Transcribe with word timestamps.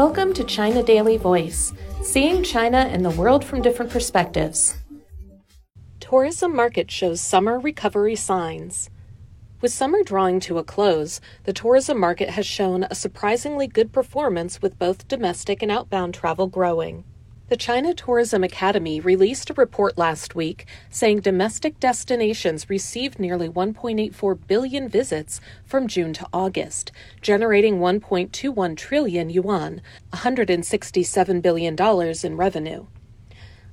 Welcome 0.00 0.32
to 0.32 0.44
China 0.44 0.82
Daily 0.82 1.18
Voice, 1.18 1.74
seeing 2.02 2.42
China 2.42 2.78
and 2.78 3.04
the 3.04 3.10
world 3.10 3.44
from 3.44 3.60
different 3.60 3.92
perspectives. 3.92 4.78
Tourism 6.00 6.56
market 6.56 6.90
shows 6.90 7.20
summer 7.20 7.58
recovery 7.58 8.16
signs. 8.16 8.88
With 9.60 9.74
summer 9.74 10.02
drawing 10.02 10.40
to 10.40 10.56
a 10.56 10.64
close, 10.64 11.20
the 11.44 11.52
tourism 11.52 12.00
market 12.00 12.30
has 12.30 12.46
shown 12.46 12.84
a 12.84 12.94
surprisingly 12.94 13.66
good 13.66 13.92
performance 13.92 14.62
with 14.62 14.78
both 14.78 15.06
domestic 15.06 15.60
and 15.60 15.70
outbound 15.70 16.14
travel 16.14 16.46
growing. 16.46 17.04
The 17.50 17.56
China 17.56 17.92
Tourism 17.92 18.44
Academy 18.44 19.00
released 19.00 19.50
a 19.50 19.54
report 19.54 19.98
last 19.98 20.36
week 20.36 20.66
saying 20.88 21.22
domestic 21.22 21.80
destinations 21.80 22.70
received 22.70 23.18
nearly 23.18 23.48
1.84 23.48 24.38
billion 24.46 24.88
visits 24.88 25.40
from 25.64 25.88
June 25.88 26.12
to 26.12 26.28
August, 26.32 26.92
generating 27.20 27.80
1.21 27.80 28.76
trillion 28.76 29.30
yuan, 29.30 29.82
$167 30.12 31.42
billion 31.42 31.76
in 32.22 32.36
revenue. 32.36 32.86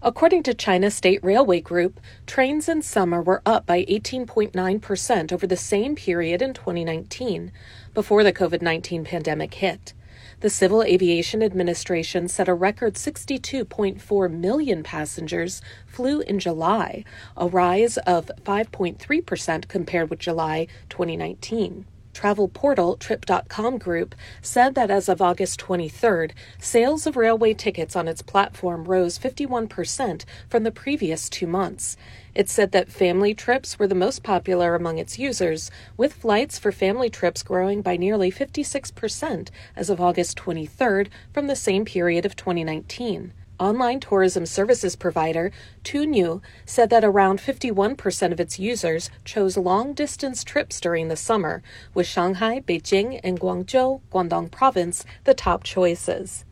According 0.00 0.44
to 0.44 0.54
China 0.54 0.90
State 0.90 1.22
Railway 1.22 1.60
Group, 1.60 2.00
trains 2.26 2.70
in 2.70 2.80
summer 2.80 3.20
were 3.20 3.42
up 3.44 3.66
by 3.66 3.84
18.9% 3.84 5.32
over 5.32 5.46
the 5.46 5.54
same 5.54 5.94
period 5.94 6.40
in 6.40 6.54
2019, 6.54 7.52
before 7.92 8.24
the 8.24 8.32
COVID 8.32 8.62
19 8.62 9.04
pandemic 9.04 9.52
hit. 9.52 9.92
The 10.40 10.50
Civil 10.50 10.82
Aviation 10.82 11.42
Administration 11.42 12.28
said 12.28 12.46
a 12.46 12.52
record 12.52 12.94
62.4 12.94 14.30
million 14.30 14.82
passengers 14.82 15.62
flew 15.86 16.20
in 16.20 16.38
July, 16.38 17.04
a 17.38 17.48
rise 17.48 17.96
of 17.98 18.30
5.3% 18.44 19.66
compared 19.66 20.10
with 20.10 20.18
July 20.18 20.66
2019 20.90 21.86
travel 22.16 22.48
portal 22.48 22.96
Trip.com 22.96 23.76
Group 23.76 24.14
said 24.40 24.74
that 24.74 24.90
as 24.90 25.06
of 25.06 25.20
August 25.20 25.60
23rd, 25.60 26.30
sales 26.58 27.06
of 27.06 27.14
railway 27.14 27.52
tickets 27.52 27.94
on 27.94 28.08
its 28.08 28.22
platform 28.22 28.84
rose 28.84 29.18
51% 29.18 30.24
from 30.48 30.62
the 30.62 30.70
previous 30.70 31.28
two 31.28 31.46
months. 31.46 31.94
It 32.34 32.48
said 32.48 32.72
that 32.72 32.88
family 32.88 33.34
trips 33.34 33.78
were 33.78 33.86
the 33.86 33.94
most 33.94 34.22
popular 34.22 34.74
among 34.74 34.96
its 34.96 35.18
users, 35.18 35.70
with 35.98 36.14
flights 36.14 36.58
for 36.58 36.72
family 36.72 37.10
trips 37.10 37.42
growing 37.42 37.82
by 37.82 37.98
nearly 37.98 38.32
56% 38.32 39.50
as 39.76 39.90
of 39.90 40.00
August 40.00 40.38
23rd 40.38 41.08
from 41.34 41.48
the 41.48 41.54
same 41.54 41.84
period 41.84 42.24
of 42.24 42.34
2019. 42.34 43.34
Online 43.58 44.00
tourism 44.00 44.44
services 44.44 44.96
provider 44.96 45.50
Tuniu 45.82 46.42
said 46.66 46.90
that 46.90 47.04
around 47.04 47.38
51% 47.38 48.32
of 48.32 48.38
its 48.38 48.58
users 48.58 49.08
chose 49.24 49.56
long 49.56 49.94
distance 49.94 50.44
trips 50.44 50.78
during 50.78 51.08
the 51.08 51.16
summer, 51.16 51.62
with 51.94 52.06
Shanghai, 52.06 52.60
Beijing, 52.60 53.18
and 53.24 53.40
Guangzhou, 53.40 54.02
Guangdong 54.12 54.50
Province, 54.50 55.06
the 55.24 55.32
top 55.32 55.64
choices. 55.64 56.44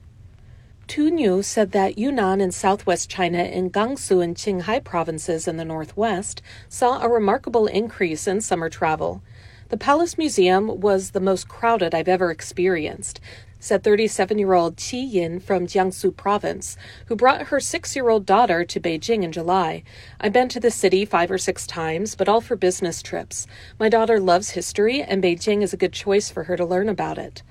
Tuniu 0.89 1.45
said 1.45 1.73
that 1.73 1.99
Yunnan 1.99 2.41
in 2.41 2.53
southwest 2.53 3.11
China 3.11 3.39
and 3.39 3.73
Gansu 3.73 4.23
and 4.23 4.35
Qinghai 4.35 4.83
provinces 4.83 5.47
in 5.47 5.59
the 5.59 5.65
northwest 5.65 6.41
saw 6.71 7.03
a 7.03 7.09
remarkable 7.09 7.67
increase 7.67 8.27
in 8.27 8.41
summer 8.41 8.71
travel. 8.71 9.23
The 9.71 9.79
Palace 9.79 10.19
Museum 10.19 10.81
was 10.81 11.11
the 11.11 11.21
most 11.21 11.49
crowded 11.49 11.95
I've 11.95 12.09
ever 12.09 12.31
experienced, 12.31 13.19
said 13.65 13.83
37 13.83 14.37
year 14.39 14.53
old 14.53 14.77
Qi 14.77 15.11
Yin 15.11 15.41
from 15.41 15.67
Jiangsu 15.67 16.15
province, 16.15 16.77
who 17.07 17.17
brought 17.17 17.47
her 17.47 17.59
six 17.59 17.97
year 17.97 18.11
old 18.11 18.27
daughter 18.27 18.63
to 18.63 18.79
Beijing 18.79 19.23
in 19.23 19.33
July. 19.33 19.83
I've 20.21 20.35
been 20.35 20.51
to 20.51 20.61
the 20.61 20.71
city 20.71 21.07
five 21.07 21.31
or 21.31 21.39
six 21.39 21.67
times, 21.67 22.15
but 22.15 22.29
all 22.29 22.43
for 22.43 22.57
business 22.57 23.01
trips. 23.01 23.47
My 23.81 23.89
daughter 23.89 24.21
loves 24.21 24.51
history, 24.51 25.03
and 25.03 25.23
Beijing 25.25 25.63
is 25.63 25.73
a 25.73 25.79
good 25.79 25.95
choice 25.95 26.29
for 26.29 26.45
her 26.45 26.59
to 26.59 26.65
learn 26.67 26.91
about 26.91 27.17
it. 27.17 27.43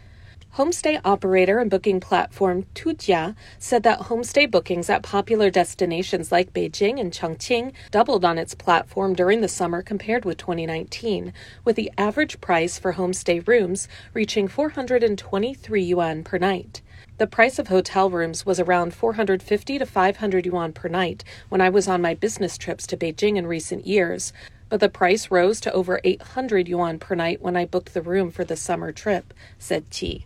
Homestay 0.58 1.02
operator 1.04 1.58
and 1.58 1.72
booking 1.72 2.00
platform 2.00 2.68
Tujia 2.76 3.36
said 3.58 3.82
that 3.82 4.02
homestay 4.02 4.52
bookings 4.52 4.88
at 4.88 5.02
popular 5.02 5.50
destinations 5.50 6.32
like 6.32 6.54
Beijing 6.54 7.00
and 7.00 7.12
Chongqing 7.12 7.74
doubled 7.90 8.24
on 8.24 8.38
its 8.38 8.54
platform 8.54 9.16
during 9.16 9.42
the 9.42 9.48
summer 9.48 9.82
compared 9.82 10.26
with 10.26 10.38
2019, 10.38 11.34
with 11.66 11.76
the 11.76 11.92
average 11.98 12.40
price 12.40 12.78
for 12.78 12.94
homestay 12.94 13.48
rooms 13.48 13.88
reaching 14.14 14.48
423 14.48 15.82
yuan 15.82 16.24
per 16.24 16.38
night. 16.38 16.84
The 17.18 17.26
price 17.26 17.58
of 17.58 17.70
hotel 17.70 18.12
rooms 18.12 18.46
was 18.46 18.60
around 18.60 18.94
450 18.94 19.80
to 19.80 19.88
500 19.88 20.46
yuan 20.46 20.72
per 20.72 20.88
night 20.88 21.24
when 21.50 21.62
I 21.62 21.70
was 21.70 21.88
on 21.88 22.00
my 22.00 22.14
business 22.14 22.60
trips 22.60 22.86
to 22.88 22.98
Beijing 22.98 23.38
in 23.38 23.48
recent 23.48 23.88
years, 23.88 24.32
but 24.70 24.80
the 24.80 24.88
price 24.88 25.32
rose 25.32 25.60
to 25.62 25.74
over 25.74 26.00
800 26.04 26.68
yuan 26.68 27.00
per 27.00 27.16
night 27.16 27.42
when 27.42 27.58
I 27.58 27.66
booked 27.66 27.96
the 27.96 28.04
room 28.04 28.30
for 28.30 28.46
the 28.46 28.56
summer 28.56 28.92
trip, 28.92 29.34
said 29.58 29.90
Qi. 29.90 30.26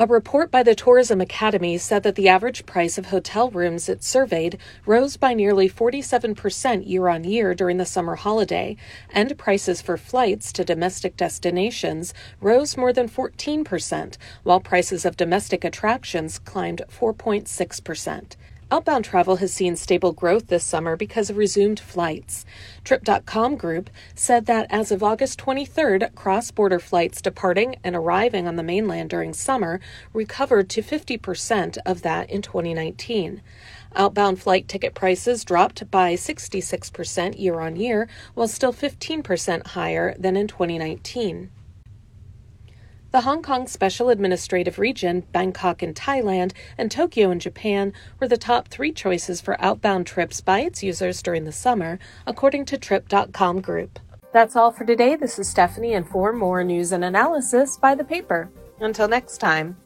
A 0.00 0.06
report 0.06 0.52
by 0.52 0.62
the 0.62 0.76
Tourism 0.76 1.20
Academy 1.20 1.76
said 1.76 2.04
that 2.04 2.14
the 2.14 2.28
average 2.28 2.64
price 2.66 2.98
of 2.98 3.06
hotel 3.06 3.50
rooms 3.50 3.88
it 3.88 4.04
surveyed 4.04 4.56
rose 4.86 5.16
by 5.16 5.34
nearly 5.34 5.68
47% 5.68 6.88
year 6.88 7.08
on 7.08 7.24
year 7.24 7.52
during 7.52 7.78
the 7.78 7.84
summer 7.84 8.14
holiday, 8.14 8.76
and 9.10 9.36
prices 9.36 9.82
for 9.82 9.96
flights 9.96 10.52
to 10.52 10.64
domestic 10.64 11.16
destinations 11.16 12.14
rose 12.40 12.76
more 12.76 12.92
than 12.92 13.08
14%, 13.08 14.16
while 14.44 14.60
prices 14.60 15.04
of 15.04 15.16
domestic 15.16 15.64
attractions 15.64 16.38
climbed 16.38 16.82
4.6%. 16.88 18.36
Outbound 18.70 19.06
travel 19.06 19.36
has 19.36 19.50
seen 19.50 19.76
stable 19.76 20.12
growth 20.12 20.48
this 20.48 20.62
summer 20.62 20.94
because 20.94 21.30
of 21.30 21.38
resumed 21.38 21.80
flights. 21.80 22.44
Trip.com 22.84 23.56
Group 23.56 23.88
said 24.14 24.44
that 24.44 24.66
as 24.68 24.92
of 24.92 25.02
August 25.02 25.38
23rd, 25.38 26.14
cross 26.14 26.50
border 26.50 26.78
flights 26.78 27.22
departing 27.22 27.76
and 27.82 27.96
arriving 27.96 28.46
on 28.46 28.56
the 28.56 28.62
mainland 28.62 29.08
during 29.08 29.32
summer 29.32 29.80
recovered 30.12 30.68
to 30.68 30.82
50% 30.82 31.78
of 31.86 32.02
that 32.02 32.28
in 32.28 32.42
2019. 32.42 33.40
Outbound 33.96 34.38
flight 34.38 34.68
ticket 34.68 34.94
prices 34.94 35.44
dropped 35.44 35.90
by 35.90 36.12
66% 36.12 37.40
year 37.40 37.60
on 37.60 37.74
year, 37.74 38.06
while 38.34 38.48
still 38.48 38.74
15% 38.74 39.68
higher 39.68 40.14
than 40.18 40.36
in 40.36 40.46
2019. 40.46 41.48
The 43.10 43.22
Hong 43.22 43.42
Kong 43.42 43.66
Special 43.66 44.10
Administrative 44.10 44.78
Region, 44.78 45.22
Bangkok 45.32 45.82
in 45.82 45.94
Thailand, 45.94 46.52
and 46.76 46.90
Tokyo 46.90 47.30
in 47.30 47.40
Japan 47.40 47.94
were 48.20 48.28
the 48.28 48.36
top 48.36 48.68
three 48.68 48.92
choices 48.92 49.40
for 49.40 49.58
outbound 49.64 50.06
trips 50.06 50.42
buy 50.42 50.60
its 50.60 50.82
users 50.82 51.22
during 51.22 51.44
the 51.44 51.52
summer, 51.52 51.98
according 52.26 52.66
to 52.66 52.76
Trip.com 52.76 53.62
Group. 53.62 53.98
That's 54.34 54.56
all 54.56 54.72
for 54.72 54.84
today. 54.84 55.16
This 55.16 55.38
is 55.38 55.48
Stephanie, 55.48 55.94
and 55.94 56.06
for 56.06 56.34
more 56.34 56.62
news 56.62 56.92
and 56.92 57.02
analysis, 57.02 57.78
by 57.78 57.94
the 57.94 58.04
paper. 58.04 58.50
Until 58.78 59.08
next 59.08 59.38
time. 59.38 59.78